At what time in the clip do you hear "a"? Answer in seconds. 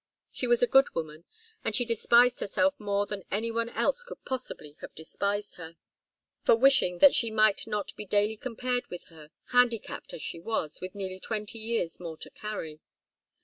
0.63-0.73